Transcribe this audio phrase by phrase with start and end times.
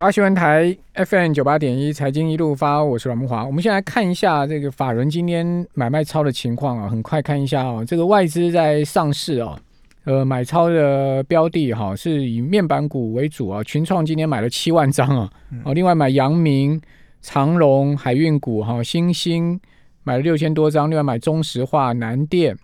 [0.00, 3.44] 八新闻台 FM 九八点一，财经一路发，我是阮木华。
[3.44, 7.84] 我们先来看一下这个法人今天买卖超的情况啊，很快看一下哦。
[7.84, 9.58] 这个外资在上市哦，
[10.04, 13.60] 呃，买超的标的哈是以面板股为主啊。
[13.64, 15.28] 群创今天买了七万张啊，
[15.64, 16.80] 哦，另外买阳明、
[17.20, 19.60] 长隆、海运股哈，新兴
[20.04, 22.56] 买了六千多张，另外买中石化、南电、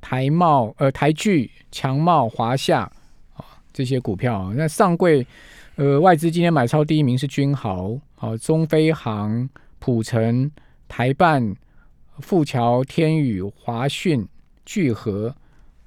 [0.00, 2.80] 台茂、呃台聚、强茂、华夏
[3.34, 4.52] 啊这些股票。
[4.56, 5.24] 那上柜。
[5.76, 9.48] 呃，外资今天买超第一名是君豪，好，中飞航、
[9.80, 10.48] 普成、
[10.86, 11.52] 台办、
[12.20, 14.24] 富桥、天宇、华讯、
[14.64, 15.34] 聚合、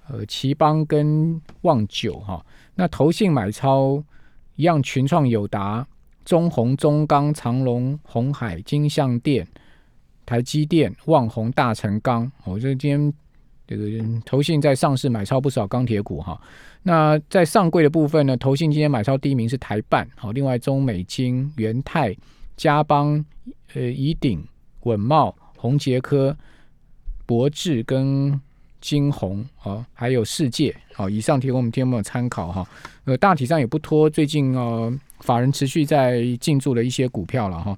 [0.09, 2.45] 呃，奇邦跟旺九哈。
[2.75, 4.03] 那投信买超
[4.57, 5.87] 一样，群创、友达、
[6.25, 9.47] 中宏、中钢、长隆、红海、金相电、
[10.25, 12.29] 台积电、旺宏、大成钢。
[12.43, 13.13] 我这今天
[13.67, 13.85] 这个
[14.25, 16.39] 投信在上市买超不少钢铁股哈。
[16.83, 22.15] 那在上柜的部分呢，投信今天买超第一名是台办，好，另外中美金、元泰、
[22.55, 23.23] 嘉邦、
[23.73, 24.41] 呃宜鼎、
[24.83, 26.35] 稳茂、宏杰科、
[27.25, 28.39] 博智跟
[28.79, 32.65] 金鸿，好，还有世界，好，以上提供我们听众参考哈。
[33.03, 37.77] 呃，大体上也不拖，最近呃法人持续在进驻的一些股票了哈。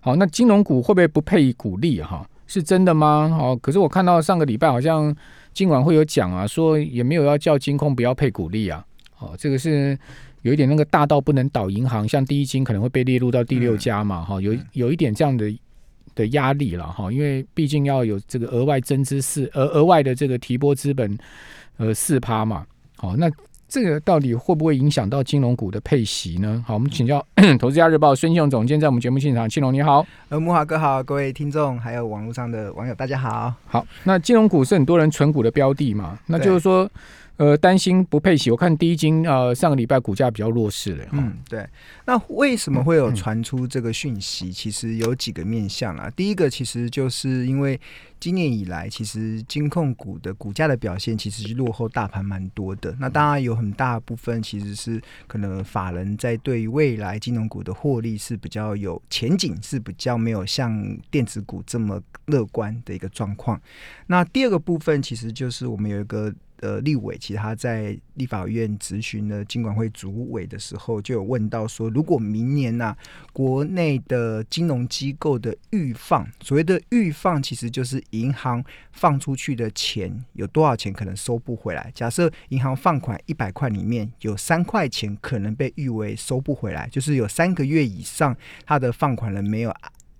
[0.00, 2.24] 好，那金融股会不会不配股利哈？
[2.48, 3.38] 是真的吗？
[3.40, 5.14] 哦，可是我看到上个礼拜好像。
[5.54, 8.84] 今晚会有讲啊，说也没有要叫金控不要配股利啊，
[9.18, 9.98] 哦，这个是
[10.42, 15.52] 有一点那个大到不能倒银行，像第一金可能会被列入到第六家嘛，哈，有有一点这样的
[16.14, 21.18] 的压力了哈，因为毕竟要有这个额外增资四额额外的这个提拨资本，
[21.76, 22.64] 呃四趴嘛，
[22.96, 23.28] 好那。
[23.68, 26.64] 这个到底会不会影响到金融股的配息呢？
[26.66, 27.24] 好，我们请教
[27.60, 36.90] 投资家日报孙信勇总监，在我们节目现场，庆龙你好，呃，木华哥好，各位听众还有网络上的网友大家好，好，那金融股是很多人存股的标的嘛，那就是说。
[37.38, 41.06] 呃，担心不配息，我看第一金呃上个礼拜股价比较弱势了。
[41.12, 41.64] 嗯，对。
[42.04, 44.50] 那为什么会有传出这个讯息？
[44.50, 46.10] 其实有几个面向啊。
[46.10, 47.80] 第一个，其实就是因为
[48.18, 52.92] 今年以来，其实金控股的股价的表现其实是落后大盘蛮多的。
[52.98, 63.60] 那当然有很大部分其实是可能法人在对未来金融股的获利是比较有前景，是比较没有像电子股这么乐观的一个状况。
[64.08, 66.34] 那第二个部分，其实就是我们有一个。
[66.60, 72.96] 呃，立委其实他在立法院咨询了金管会主委的时候，就有问到说，如果明年呢，
[73.32, 81.90] 国内的金融机构的预放，所谓的预放，其实就是银行放出去的钱有多少钱可能收不回来。
[81.94, 88.36] 假设银行放款一百块里面有三块钱可能被誉为收不回来，就是有三个月以上
[88.66, 89.74] 他的放款人没有。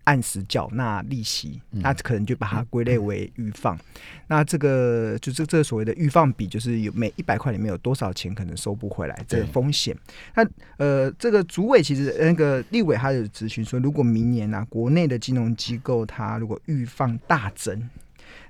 [0.08, 3.78] 按时缴纳利息，那可能就把它归类为预放。
[4.26, 9.94] 那这个就是这所谓的预放比，就是有每一百块里面有多少钱可能收不回来，这个风险。
[10.34, 10.48] 那
[10.78, 17.86] 呃，这个主委其实那个立委他有咨询说，如果明年呢，国内的金融机构它如果预放大增，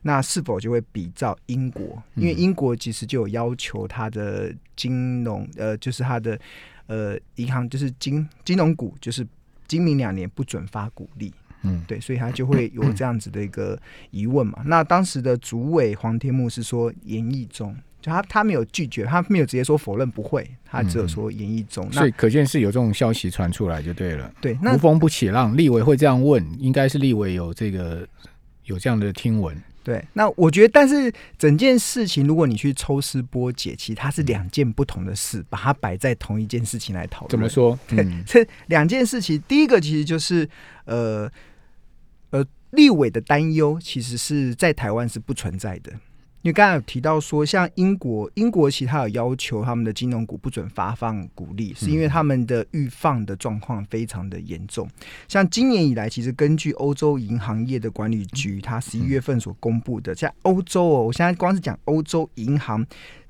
[0.03, 2.01] 那是否就会比照英国？
[2.15, 6.39] 因为英国其实就有要求它的金融呃，就是它的
[6.87, 9.27] 呃银行就是金金融股，就是
[9.67, 11.35] 今明两年不准发股利。
[11.63, 13.79] 嗯，对，所以他就会有这样子的一个
[14.11, 14.61] 疑问嘛。
[14.67, 21.91] 那当时的主委黄天木是说演绎中，就他他没有拒绝，他没有直接说否认不会，他只有说演绎中。
[21.93, 24.33] 所以可见是有这种消息传出来就对了。
[24.41, 28.07] 对，无风不起浪，立委会这样问，应该是立委有这个
[28.65, 29.57] 有这样的听闻。
[29.85, 37.31] 对，那我觉得，但是整件事情，如果你去抽丝剥茧，其实它是两件不同的事，把它摆在同一件事情来讨论。
[37.31, 37.79] 怎么说？
[37.89, 40.47] 对，这两件事情，第一个其实就是
[40.85, 41.31] 呃
[42.31, 45.93] 呃，立委的担忧，其实是在台湾是不存在的。
[46.43, 54.89] 因为刚才有提到说，像英国，英国其他有要求他们的金融股不准发放股利，是因为他们的预放的状况非常的严重。
[55.27, 62.87] 像今年以来，其实根据欧洲银行业的管理局，它十一月份所公布的，在欧洲哦，我现在光是讲欧洲银行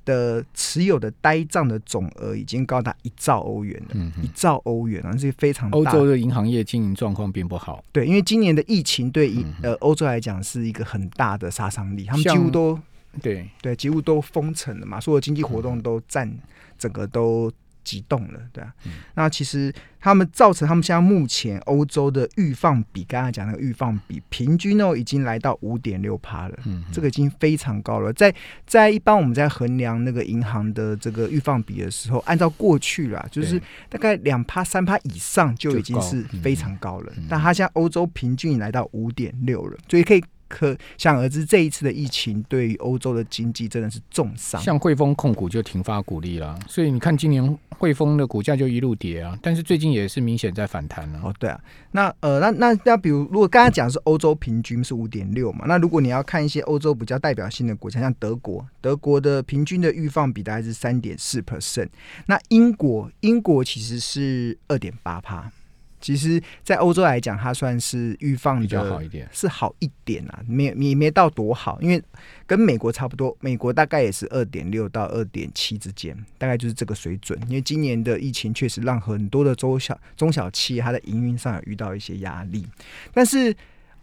[0.09, 7.85] 的持有的呆账的总额已经高达一兆欧元了，一兆欧元啊，是非常欧洲的银行业经营状况并不好。
[7.93, 12.79] 对，因为今年的疫情对呃欧洲来讲是一个很大的杀伤力，他们几乎都。
[13.23, 16.31] 对对，几乎都封城了嘛，所有经济活动都占
[16.79, 17.51] 整个都
[17.89, 18.71] 急动了，对啊。
[19.15, 28.13] 那其实他们造成他们现在目前欧洲的预放比，刚才讲那个预放比平均哦，已经来到五点六趴了，嗯，这个已经非常高了。
[28.13, 28.35] 在
[28.67, 33.59] 在一般我们在衡量那个银行的这个预放比的时候，按照过去啦，就是
[33.89, 37.13] 大概两趴三趴以上就已经是非常高了。
[37.27, 40.23] 但它现在欧洲平均来到五点六了，所以可以。
[40.49, 44.61] 可想而知，这一次的疫情对于欧洲的经济真的是重伤。
[44.61, 51.21] 像汇丰控股就停发股利了，所以你看今年汇丰的股价就一路跌啊，但是最近也是明显在反弹了。
[51.23, 51.61] 哦，对啊，
[51.93, 61.89] 那呃，那那那比如，如果刚才讲是欧洲平均是五点六嘛，那如果你要看一些欧洲比较代表性的国家，像德国，德国的平均的预放比大概是三点四 percent，
[62.27, 65.53] 那英国，英国其实是二点八帕。
[66.01, 72.03] 其实，在欧洲来讲，它算是预防比较好一点，是好一点啊，没也没到多好，因为
[72.47, 77.39] 跟美国差不多，美国大概也是二点六到二点七之间，大概就是这个水准。
[77.49, 82.67] 因为今年的疫情确实让很多的中小中小企业它的营运上有遇到一些压力，
[83.13, 83.55] 但是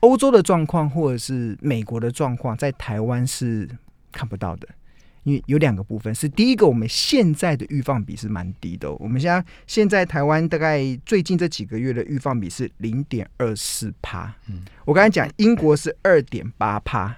[0.01, 3.69] 欧洲的状况或者是美国的状况，在台湾是
[4.11, 4.67] 看不到的。
[5.25, 8.91] 因为有两个部分，是第一个，我们现在的预放比是蛮低的。
[8.93, 14.35] 我们现在现在台湾大概最近这几个月的预放比是零点二四帕。
[14.47, 17.15] 嗯，我刚才讲英国是二点八帕，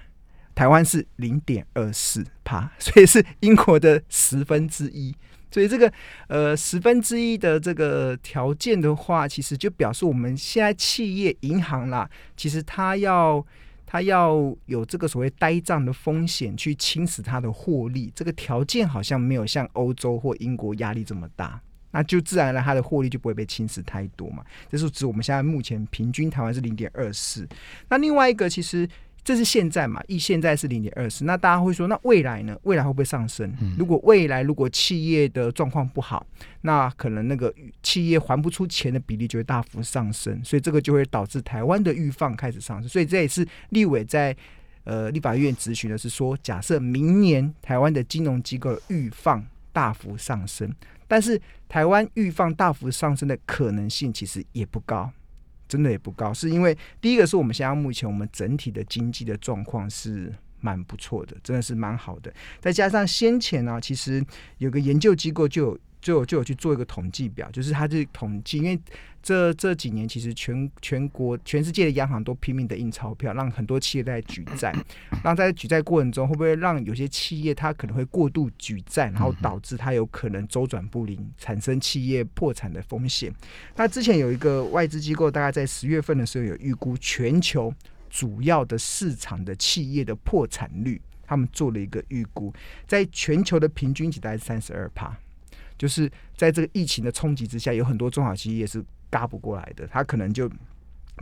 [0.54, 5.14] 台湾是零点二四帕，所以是英国的十分之一。
[5.50, 5.92] 所以这个
[6.28, 13.46] 呃十分之一的这个条件的话，其实就表示我们现在企业银行啦，其实它要。
[13.90, 21.58] 他要有这个所谓呆账的风险去侵蚀他的获利，这个条件好像没有像欧洲或英国压力这么大，
[21.90, 24.44] 那就自然而然他的获利就不会被侵蚀太多嘛。
[24.68, 27.48] 这是指我们现在目前平均台湾是零点二四，
[27.88, 28.86] 那另外一个其实。
[29.28, 30.02] 这是现在嘛？
[30.06, 32.58] 一现在是零点二四，那大家会说，那未来呢？
[32.62, 33.52] 未来会不会上升？
[33.76, 36.26] 如果未来如果企业的状况不好，
[36.62, 42.88] 那可能那个企业还不出钱的比例就会大幅上升，所以这个就会导致台湾的预放开始上升。
[42.88, 44.34] 所以这也是立委在
[44.84, 50.74] 呃立法院咨询的是说，假设明年台湾的金融机构预放大幅上升，
[51.06, 51.38] 但是
[51.68, 55.12] 台湾预放大幅上升的可能性其实也不高。
[55.68, 62.32] 真的也不高，是因为第一个是我们现在目前我们整体的经济的状况是蛮不错的，真的是蛮好的。
[62.60, 64.24] 再加上先前呢，其实
[64.56, 68.80] 有个研究机构就有就有就有去做一个统计表，就是它是统计，因为。
[69.20, 74.72] 这这几年，其实全全国、全世界的央行都拼命的印钞票，让很多企业在举债。
[75.24, 83.30] 那在举债过程中，会不会让有些企业它可能会过度举债，然后导致它有可能周转不灵，产生企业破产的风险？
[83.74, 87.74] 那之前有一个外资机构，大概在十月份的时候有预估全球
[88.08, 92.54] 主要的市场的企业的破产率，他们做了一个预估，
[92.86, 95.18] 在全球的平均值大概三十二帕，
[95.78, 98.84] 就是在这个疫情的冲击之下，有很多中小企业是。
[99.10, 100.46] 嘎不过来的，它可能就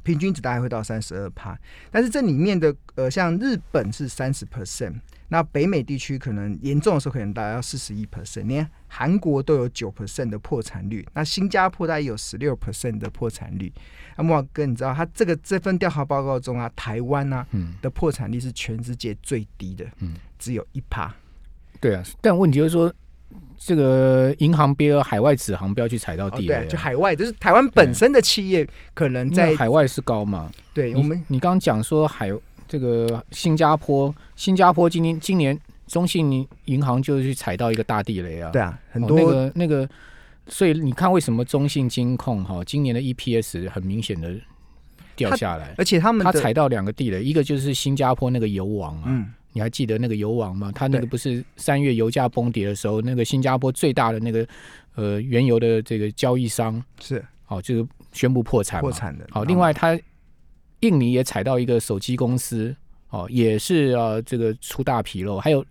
[0.03, 1.57] 平均值大概会到三十二趴，
[1.89, 4.93] 但是这里面的呃，像日本是三十 percent，
[5.29, 13.73] 那北美地区可能严重的时候可能大概要四十一 percent，连韩国都有九 percent 的破产率，那新加坡大概有十六 percent 的破产率。
[14.17, 17.47] 那莫哥，你知道他这个这份调查报告中啊，台湾啊
[17.81, 21.15] 的破产率是全世界最低的，嗯，只有一趴。
[21.81, 22.93] 对啊，但问题就是说。
[23.59, 30.51] 这个银行标海外子行不要去踩到地雷，就海外就是台湾本身的企业可能在海外是高嘛？
[30.73, 32.31] 对，我们你刚刚讲说海
[32.69, 38.51] 这个新加坡，新加坡今年今年中信银行就去踩到一个大地雷啊！
[38.53, 39.89] 对啊，很多那个那个，
[40.49, 44.35] 所以你看为什么中信金控哈今年的 EPS 很明显的
[45.17, 49.05] 掉下来，而且他们他踩到两个地雷，一个就是新加坡那个油王啊。
[49.07, 49.33] 嗯。
[49.57, 50.71] 你还记得那个油王吗？
[50.75, 54.47] 他那个不是三月油价崩跌的时候，那个新加坡最大的那个
[54.97, 59.27] 呃原油的这个交易商是哦，就是宣布破产破产的。
[59.31, 59.99] 好，另外他
[60.81, 62.77] 印尼也踩到一个手机公司
[63.09, 65.65] 哦，也是啊这个出大纰漏，还有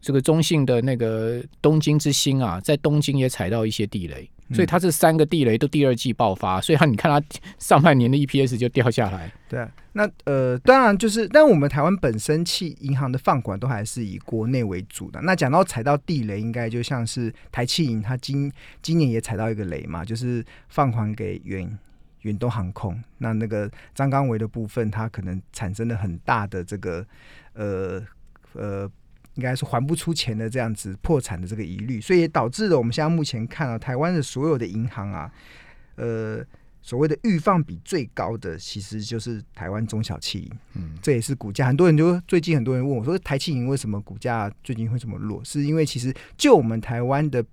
[0.00, 4.28] 这个中信的那个东京之星啊，在东京也踩到一些地雷。
[4.52, 7.26] 所以它这三个地雷都第二季爆发，所以它你看它
[7.58, 9.32] 上半年的 EPS 就掉下来。
[9.48, 15.20] 对啊，那呃，当然就是，但我们台湾本身去银行的放款都还是以国内为主的。
[15.22, 18.52] 那讲到踩到地雷，应该就像是台气银，它今
[18.82, 21.78] 今年也踩到一个雷嘛，就是放款给远
[22.22, 27.06] 远东航空，那那个张刚维的部分，它可能产生了很大的这个
[27.54, 28.02] 呃
[28.54, 28.90] 呃。
[29.34, 35.30] 应该是还不出钱的这样子破产的这个疑虑，所以也导致了我们现在目前看到台湾的所有的银行啊，
[35.96, 36.44] 呃，
[36.82, 45.44] 所谓的预放比最高的其实就是台湾中小企银，嗯，这也是股价很多人就最近很多人问我说，台企银为什么股价最近会这么弱？
[45.44, 47.44] 是因为其实就我们台湾的。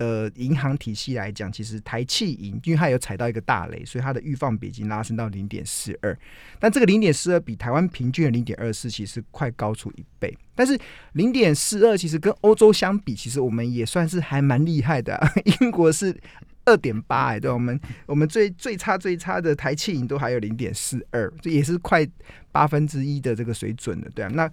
[0.00, 6.18] 呃，银行体系来讲，其实台气银，因为它有踩到一个大雷，所以它的预放比已经拉升到零点四二。
[6.58, 10.34] 但这个零点四二比台湾平均的零点二四，其实快高出一倍。
[10.54, 10.78] 但是
[11.12, 15.20] 零点四二其实跟欧洲相比，其实我们也算是还蛮厉害的。
[15.60, 16.18] 英国是
[16.64, 22.08] 二点八哎，对，我们我们最最差最差的台气银都还有零点四二，这也是快
[22.50, 24.50] 八分之一的这个水准的，对啊，那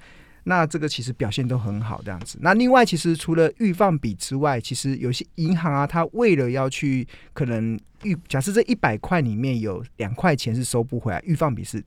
[0.47, 2.37] 那这个其实表现都很好这样子。
[2.41, 11.83] 那另外，其实除了预放比之外，其实有些银行啊，它为了要去可能预假设这一百块里面有两块钱是收不回来，预放比是。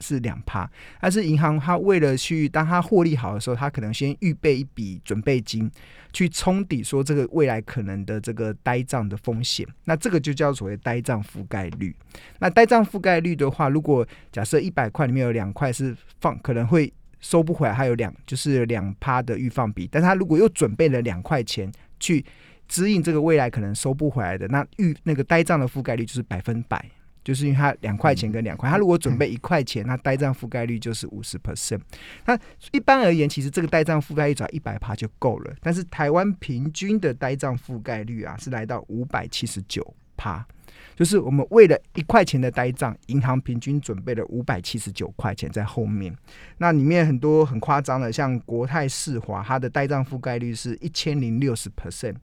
[0.00, 5.68] 是两趴，但是银行它为了去当它获利好的时候，它可能先预备一笔准备金，
[6.12, 9.66] 去冲抵说这个未来可能的这个呆账的风险。
[9.86, 11.92] 那这个就叫所谓呆账覆盖率。
[12.38, 19.88] 那呆账覆盖率的话，如果假设一百块里面有两块是放，可能会收不回来，还有两就是两趴的预放比。
[19.90, 22.24] 但他如果又准备了两块钱去
[22.66, 26.84] 支应这个未来可能收不回来的，那预那个呆账的覆盖率就是百分百。
[27.24, 31.78] 就是因为他两块钱跟两块，他如果准备一块钱，那呆账覆盖率就是五十 percent。
[32.24, 32.38] 那
[32.72, 35.54] 一般而言，其实这个呆账覆盖率只要一百趴就够了。
[35.60, 40.46] 但是台湾平均的呆账覆盖率啊，是来到五百七十九趴。
[40.94, 46.14] 就是我们为了一块钱的呆账，银行平均准备了五百七十九块钱在后面。
[46.58, 52.14] 那里面很多很夸张的，像国泰世华，它的呆账覆盖率是一千零六十 percent。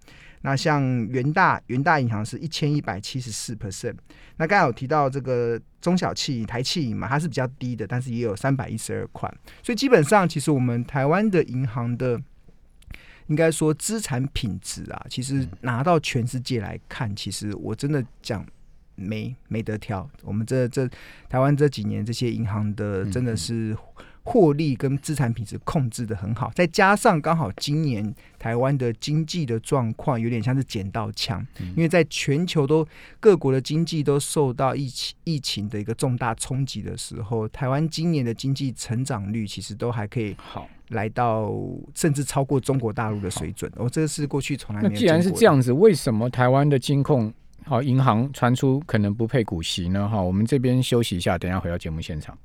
[0.42, 3.96] 那像元大元大银行是一千一百七十四 percent，
[4.38, 9.28] 那刚才有提到这个中小企台企嘛，它是比较低的，但是也有三百一十二块，
[9.64, 12.22] 所以基本上其实我们台湾的银行的
[13.28, 18.46] 应该说资产品质啊，其实拿到全世界来看，其实我真的讲
[18.96, 20.90] 没没得挑，我们这这
[21.30, 23.76] 台湾这几年这些银行的真的是。
[24.28, 32.84] 获利跟资产品质控制的很好，再加上刚好今年台湾的经济的状况有点像是捡到枪，因为在全球都
[33.20, 41.52] 各国的经济都受到疫情疫情的一个重大冲击的时候，台湾今年的经济成长率其实都还可以好来到
[41.94, 43.72] 甚至超过中国大陆的水准。
[43.76, 44.96] 哦，这个是过去从来没有。
[44.96, 50.08] 既然是这样子，为什么台湾的金控好银行传出可能不配股息呢？
[50.08, 52.38] 哈，我们这边休息一下，等下回到节目现场。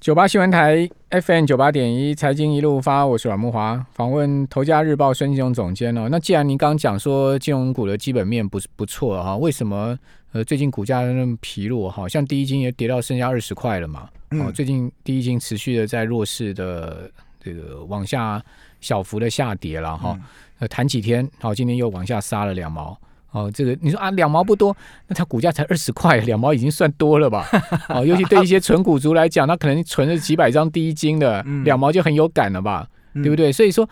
[0.00, 6.06] 九八新闻台 FM 九八点一，财经一路发，我是阮木华，访问头家日报孙金融总监哦。
[6.08, 9.98] 那既然您刚刚讲说金融股的基本面不是不错哈，为什么
[10.32, 11.90] 呃最近股价那么疲弱？
[11.90, 14.08] 哈，像第一金也跌到剩下二十块了嘛。
[14.30, 18.42] 哦，最近第一金持续的在弱势的这个往下
[18.80, 20.18] 小幅的下跌了哈。
[20.58, 22.98] 呃，谈几天，好，今天又往下杀了两毛。
[23.30, 27.46] 哦，这个你说啊，两毛不多，那它股价才二十块，两毛已经算多了吧？
[27.88, 32.88] 哦，尤其对一些纯股族来讲，他可能存了几百张第一金的，两毛就很有感了吧？
[33.14, 33.52] 对不对？
[33.52, 33.88] 所以说，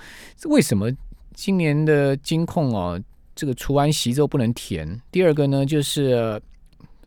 [0.46, 0.90] 为什么
[1.34, 3.00] 今年的金控哦，
[3.36, 5.00] 这个除完席之后不能填？
[5.12, 6.42] 第二个呢，就是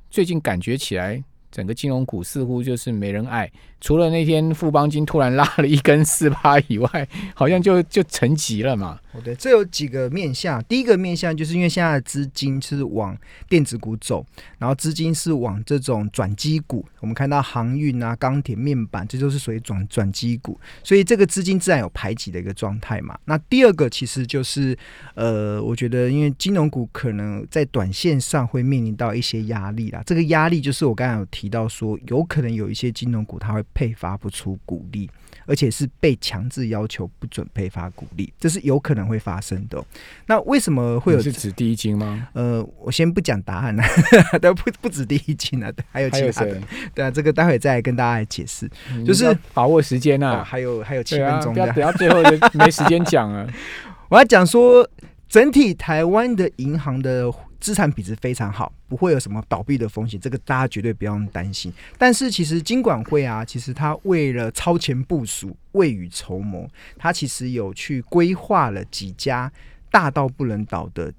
[0.09, 1.21] 最近感觉起来。
[1.51, 8.99] 整个金融股似乎就是没人爱，除了那天富邦金突然拉了一根四八以外，好像就就沉寂了嘛。
[9.23, 10.63] 对，这有几个面向。
[10.65, 14.25] 第一个面向就是因为现在的资金是往电子股走，
[14.57, 16.85] 然后资金是往这种转机股。
[16.99, 23.17] 我们看到航运啊、钢铁、面板，这都是属于转转机股，所以这个资金自然有排挤的一个状态嘛。
[23.25, 24.77] 那第二个其实就是，
[25.15, 30.03] 呃，我觉得因为金融股可能在短线上会面临到一些压力啦。
[30.05, 35.09] 这个压力就是我刚才有提到说，有可能有一些金融股它会配发不出股利。
[35.49, 39.83] 而且是被强制要求不准配发股利，这是有可能会发生的。
[40.27, 41.19] 那为什么会有？
[41.19, 42.27] 是指第一金吗？
[42.33, 43.83] 呃，我先不讲答案了，
[44.39, 46.61] 都不不止第一金了，还有其他的。
[46.93, 48.69] 对啊，这个待会再跟大家来解释。
[49.03, 53.47] 就是把握时间啊，还有还有七分钟，不要等到最后就没时间讲了。
[54.09, 54.87] 我要讲说，
[55.27, 57.33] 整体台湾的银行的。
[57.59, 61.71] 资产品质非常好，不会有什么倒闭的风险，这个大家绝对不用担心。
[61.97, 69.51] 但是其实金管会啊，其实他为了超前部署、未雨绸缪，他其实有去规划了几家
[69.91, 71.11] 大到不能倒的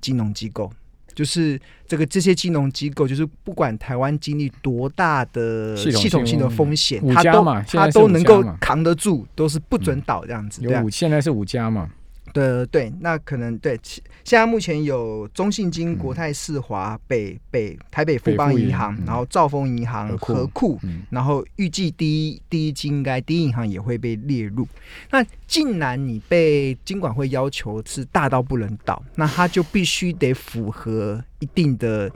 [0.00, 0.72] 金融机构，
[1.14, 10.62] 就是这个这些金融机构，就是不管台湾经历多大的系统性的风险，他都他都能够扛得住，都是不准倒这样子。
[10.62, 11.90] 有五，现在是五家嘛。
[12.32, 13.78] 对对，那可能对。
[14.24, 24.66] 现在目前有中信金、国泰世华、北北台北富邦银行，然后兆丰银行、和库，然后预计第一第一金应该第一银行也会被列入。
[25.10, 32.10] 那竟然你被金管会要求是大到不能倒，那他就必须得符合一定的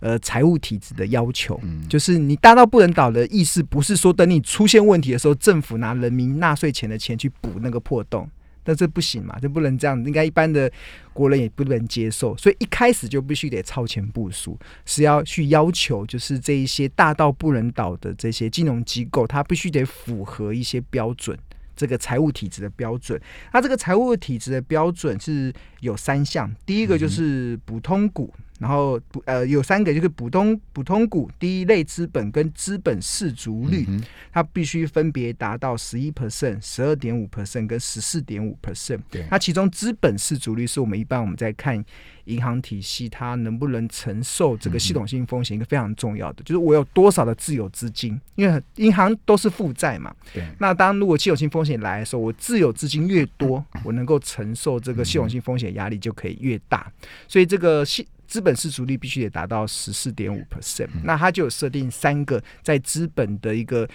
[0.00, 1.58] 呃财务体制的要求。
[1.88, 8.28] 就是你大到不能倒的意思，不是说等你出现问题的时候，政府拿人民纳税钱的钱去补那个破洞。
[8.64, 10.70] 但这不行嘛，这不能这样，应该一般的
[11.12, 21.38] 国人也不能接受，所以一开始就必须得超前部署，是要去要求，就是这一些大到不能倒的这些金融机构，它必须得符合一些标准，
[21.76, 23.20] 这个财务体制的标准。
[23.52, 28.32] 那这个财务体制的标准是有三项，第一个就是普通股。
[28.64, 33.86] 然后补呃有三个就是普通普通股第一类资本跟资本市足率，
[34.32, 39.00] 它必须分别达到十一 percent、十二点五 percent 跟十四点五 percent。
[39.10, 41.84] 对，那其中资本市足率是我们一般我们在看
[42.24, 50.10] 银行体系它能不能承受这个系统性风险一个非常重要的，就是我有多少的自有资金，因为银行都是负债嘛。
[50.32, 50.42] 对。
[50.58, 56.90] 那当如果系统性风险来的时候，我自有资金越多， 我能够承受这个系统性风险压力就可以越大。
[57.28, 63.88] 所以这个系资本市足率必须得达到十四点五 percent，那它就有设定三个在资本的一个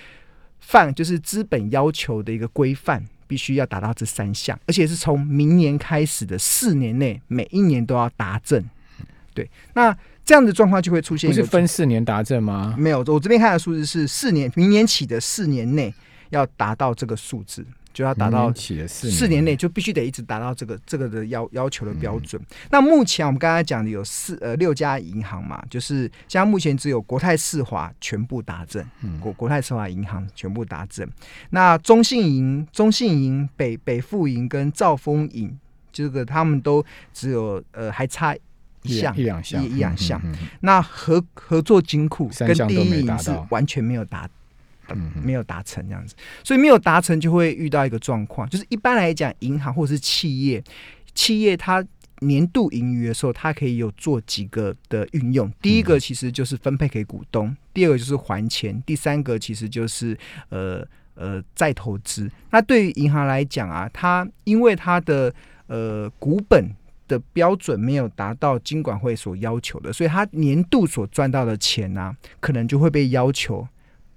[0.60, 8.64] 范，就是资本要求的一个规范，必须要达到这三项，而且是从明年开始的四年内，每一年都要达正。
[9.34, 9.96] 对，那
[10.26, 12.76] 这样的状况就会出现，不是分四年达正吗？
[12.78, 15.94] 没有，我这边看的数字是四年，明年起的四年内
[16.30, 17.66] 要达到这个数字。
[18.00, 18.50] 就要达到
[18.88, 22.42] 四年内就必须得一直达到这个这个的要要求的标准。
[22.72, 28.82] 那目前我们刚才讲的有四呃六家银行嘛，就是现在目前只有国泰世华全部达证，
[29.20, 31.06] 国国泰世华银行全部达证。
[31.50, 35.54] 那中信银、中信银、北北富银跟兆丰银，
[35.92, 36.82] 这个他们都
[37.14, 38.34] 只有呃还差
[38.84, 40.22] 一项一两项一两项。
[40.62, 44.30] 那合合作金库跟第一银是完全没有达。
[44.96, 50.64] 没有达成这样子，所以没有达成就会遇到一个状况，就是一般来讲，银行或者是企业，
[51.14, 51.86] 企业它
[52.22, 55.50] 年度盈余的时候，它可以有做几个的运用。
[55.62, 60.18] 第一个其实就是分配给股东，第二个就是还钱，第三个其实就是
[60.50, 62.30] 呃呃再投资。
[62.52, 65.34] 那对于银行来讲啊，它因为它的
[65.68, 66.70] 呃股本
[67.08, 73.66] 的标准没有达到金管会所要求的，所以它年度所赚到的钱呢，可能就会被要求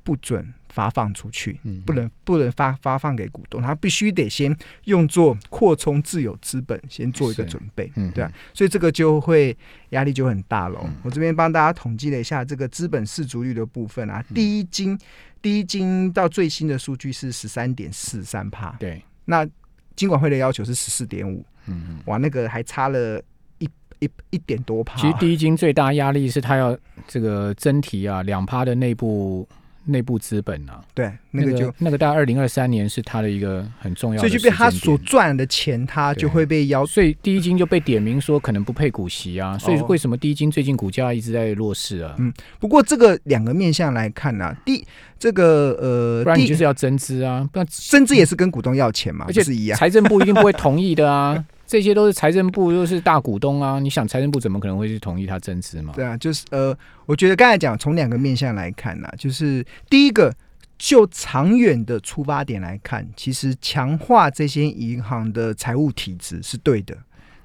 [0.02, 0.52] 不准。
[0.72, 9.54] 发放出去，不能不能发发放给股东，他必须得先用作扩充自有资本，先做一个准备，嗯对啊，所以这个就会
[9.90, 10.88] 压力就很大喽。
[11.02, 14.98] 我这边帮大家统计了一下这个资本市足率的部分啊，第一金
[15.42, 19.46] 第一金到最新的数据是十三点四三帕，对，那
[19.94, 23.22] 金管会的要求是十四点五，嗯嗯，哇，那个还差了
[23.58, 24.98] 一一一点多帕。
[24.98, 26.74] 其实第一金最大压力是它要
[27.06, 29.46] 这个真提啊两趴的内部。
[29.86, 42.14] 内部资本啊，对，那个就那个，大概二零二三年是他的一个很重要的，所以就被他所赚的钱，他就会被要，所以第一金就被点名说可能不配股息啊，所以为什么第一金最近股价一直在弱势啊？
[42.18, 44.86] 嗯，不过这个两个面向来看呢，第
[45.18, 51.44] 这个呃，不然你就是要增资啊，不然增资也是跟股东要钱嘛，而且是一样，财政部一定不会同意的啊。
[51.72, 53.80] 这些都是财政部又是大股东啊！
[53.80, 55.94] 你想财政部怎么可能会去同意他增资嘛？
[55.96, 60.30] 对啊，就是呃，我觉得刚才讲从两个面向来看呢，就是第一个
[60.76, 66.94] 就长远的出发点来看，其实强化这些银行的财务体制是对的，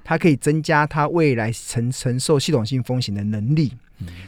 [0.04, 3.72] 它可以增加它未来承承受系统性风险的能力。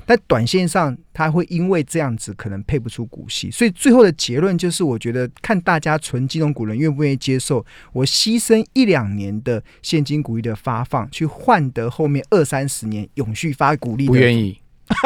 [0.04, 14.06] 但短线上，它会因为这样子可能配不出股息，所以最后的结论就是，我觉得看大家纯金融股人愿不愿意接受我牺牲一两年的现金股利的发放，去换得后面二三十年永续发股利。
[14.06, 14.60] 不愿意，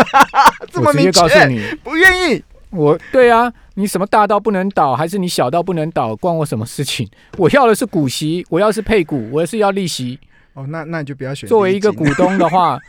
[0.72, 2.42] 这么直接告诉你，不愿意。
[2.70, 7.08] 我对啊，你什么大到不能倒，还是你小到不能倒，关我什么事情？
[7.36, 10.18] 我要的是股息，我要是配股，我是要利息。
[10.54, 11.48] 哦，那那你就不要选。
[11.48, 12.80] 作为一个股东的话。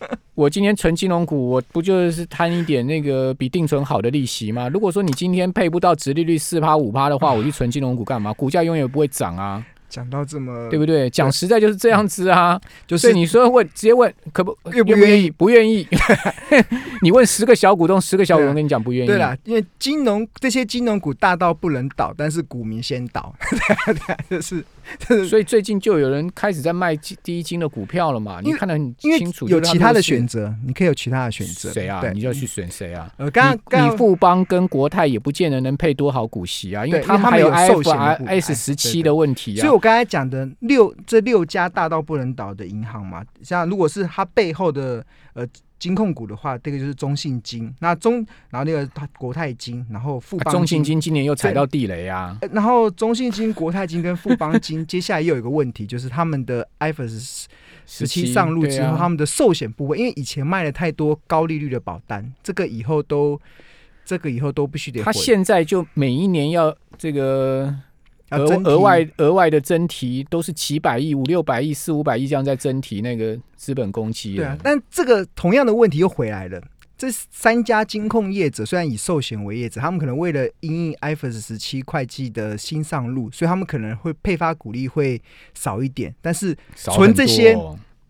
[0.34, 4.68] 我今天存金融股，我不就是贪一点那个比定存好的利息吗？
[4.68, 8.32] 如果说你今天配不到直利率四趴五趴的话，我去存金融股干嘛？
[8.32, 9.64] 股价永远不会涨啊。
[9.88, 11.08] 讲到这么对不对？
[11.08, 15.30] 讲实在就是这样子啊，就是你说问直接问可不愿不愿意？
[15.30, 15.88] 不愿意。
[17.00, 19.06] 你问十个小股东，十个小股东跟你讲不愿意。
[19.06, 23.34] 对啦，因为金融这些金融股大到不能倒，但是股民先倒，
[24.28, 24.62] 就是。
[25.28, 28.40] 所以最近就有人开始在卖第一金的股票了嘛？
[28.42, 31.70] 你看得很清楚，有其他的选择，你可以有其他的选择。
[31.72, 32.02] 谁啊？
[32.12, 33.12] 你就要去选谁啊？
[33.16, 39.60] 呃，刚刚你富邦跟国泰也不见得能配多好股息啊，因为他们还有 IFRS 十七的问题啊。
[39.60, 45.04] 所以我刚才讲的六这六家大到不能倒的银行嘛，像如果是它背后的
[45.38, 45.48] 呃。
[45.78, 48.14] 金控股的话，这个就是中信金，那中，
[48.50, 48.84] 然后那个
[49.16, 50.52] 国泰金，然后富邦。
[50.52, 52.36] 中信金今年又踩到地雷啊！
[52.50, 57.44] 然后中信金、国泰金跟富邦金， 接下来又有一个问题，就是他们的 IFRS
[57.86, 63.40] 十七上路之后，他们的寿险部位，因为以前卖了太多高利率的保单，这个以后都，
[64.04, 65.00] 这个以后都必须得。
[65.04, 67.72] 他现在就每一年要这个。
[68.30, 74.36] 额额外额外的增提都是几百亿、五六百亿、四五百亿这样在增提那个资本公积。
[74.36, 76.62] 对啊，但这个同样的问题又回来了。
[76.96, 85.22] 这三家金控业者虽然以寿险为业者，他们可能为了因应 IFRS 十七会计的新上路，所以他们可能会配发股利会
[85.54, 87.56] 少一点，但是存这些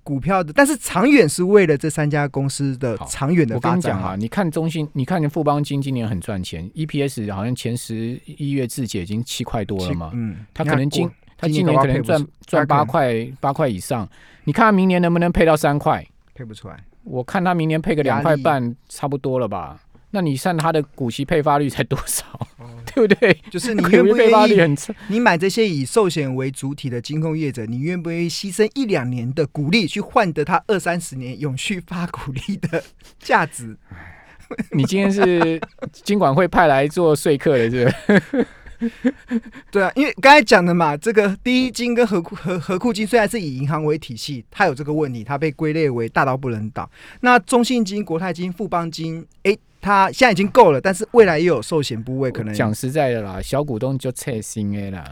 [0.08, 14.08] 股票的，但是长远是为了这三家公司的长远的我发展跟你讲啊，你看中信，你看富邦金今年很赚钱，EPS 好像前十一月自己已经七块多了嘛，嗯，他可能今过他今今年可能赚赚八块八块以上，
[14.44, 16.02] 你看他明年能不能配到三块？
[16.34, 19.78] 配不出来，我看他明年配个两块半，差不多了吧？
[20.10, 22.24] 那你算他的股息配发率才多少，
[22.56, 22.57] 哦
[22.94, 23.36] 对不对？
[23.50, 24.76] 就是你 愿不愿意？
[25.08, 32.82] 你买这些以寿险为主体的金控业者，你愿不愿意牺牲一两年的股利，去换得他二三十年永续发股利的
[33.18, 33.76] 价值？
[34.72, 35.60] 你今天是
[35.92, 37.90] 金管会派来做说客的，是不
[38.36, 38.46] 是？
[39.72, 46.88] 对啊，因为刚才讲的嘛，这个第一金跟和库和和库金虽然是以银行为体系，它有这个问题，它被归类为大到不能倒。
[47.20, 55.04] 那中信金、国泰金、富邦金，诶，它现在已经够了，但是未来也有寿险部位可能讲实在的啦，小股东就切心 A 啦。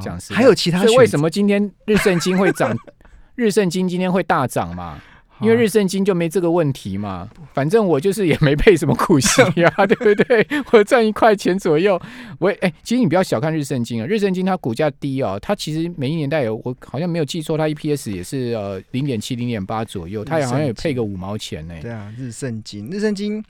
[0.00, 2.76] 讲实在还有其他，所以为什么今天日盛金会涨？
[3.34, 5.00] 日盛金今天会大涨嘛？
[5.40, 10.46] 因为日盛金就没这个问题嘛，反正我就是也没配什么股息啊， 对不对？
[10.70, 12.00] 我赚一块钱左右，
[12.38, 23.42] 我也哎、其实你不要小看日盛金啊，日盛金它股价低哦，它其实每一年代有我好像没有记错，它 EPS 也是呃零点七、零点八左右，它也好像也配个五毛钱呢、对啊，日盛金，日盛金，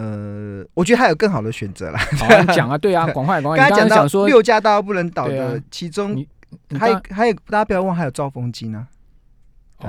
[0.00, 2.00] 呃，我觉得还有更好的选择啦。
[2.54, 6.24] 讲啊，对啊， 广快广快，刚刚才讲到说，六家大家不能倒的，其中
[6.78, 8.86] 还有还有大家不要忘，还有兆丰金啊。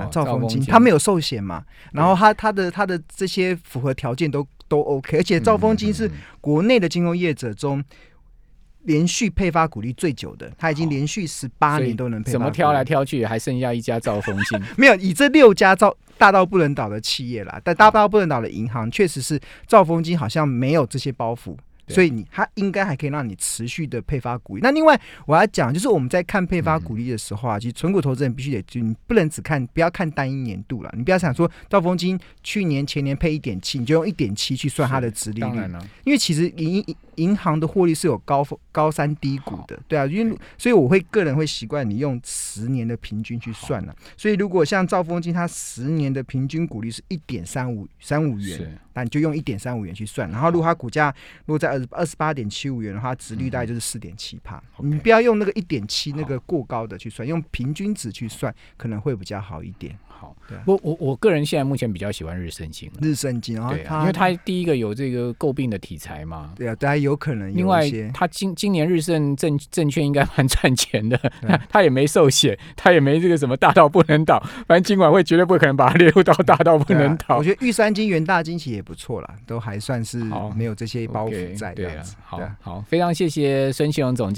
[0.10, 0.71] 兆丰金，金。
[0.71, 7.84] 它没有寿险嘛，然后他他的他的这些符合条件都都 OK，而且兆丰金是国内的金融业者中
[8.83, 12.31] 连续配发股利最久的，他已经连续十八年都能配发。
[12.31, 12.83] 怎么挑来？
[12.83, 14.59] 挑去，还剩下一家兆丰金。
[14.77, 21.55] 没有，以这六家兆大到不能倒的企业啦，但大到不能倒的银行，确实是兆丰金好像没有这些包袱。
[21.85, 21.95] 对。
[21.95, 24.61] 所以你它应该还可以让你持续的配发股利。
[24.61, 30.93] 那另外我要讲，就是我们在看配发股利的时候啊，其实纯股投资人必须得，就你不能只看，不要看单一年度了。
[30.95, 35.61] 你不要想说兆丰金去年前年配一点七，你就用一点七去算它的值利率。
[36.03, 50.29] 因为其实银银银行的获利是有高高三低谷的，对啊，因为所以我会个人会习惯你用十年的平均去算了、所以如果像兆丰金，它十年的平均股利是一点三五三五元，那你就用一点三五元去算。
[50.31, 51.13] 然后如果它股价
[51.45, 54.62] 如果在二二十八点七五元的话，值率大概就是四点七帕。
[54.79, 59.97] 你不要用那个一点七那个过高的去算，用平均值去算可能会比较好一点。
[60.21, 60.63] 好对啊。
[60.67, 66.51] 我我我个人现在目前比较喜欢日升金，日升金，啊对啊，因为它第一个有这个诟病的题材嘛。
[66.55, 77.43] 对啊，大家有可能另外有一些，它今今年日盛证证券应该蛮 赚钱的对， 它也没寿险，它也没这个什么大到不能倒，反正金管会绝对不可能把它 列入到大到不能倒我。
[77.43, 84.29] 觉得玉山金、元大金其实也不错啦，都还算是好没有这些包袱在这对啊样子。，好好，非常谢谢孙庆荣总监。